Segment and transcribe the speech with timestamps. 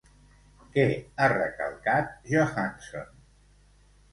[0.77, 0.85] Què
[1.17, 3.17] ha recalcat Johanson?